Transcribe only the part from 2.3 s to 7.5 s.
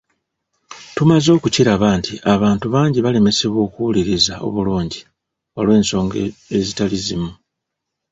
abantu bangi balemesebwa okuwuliriza obulungi olw’ensonga ezitali zimu.